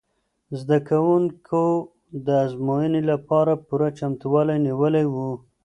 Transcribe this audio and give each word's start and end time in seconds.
زده 0.59 0.77
کوونکو 0.89 1.63
د 2.25 2.27
ازموینې 2.45 3.01
لپاره 3.11 3.51
پوره 3.67 3.89
چمتووالی 3.99 4.57
نیولی 4.67 5.05
و. 5.13 5.15